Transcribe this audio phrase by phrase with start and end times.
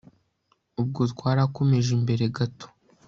[0.81, 2.67] ubwo twarakomeje imbere gato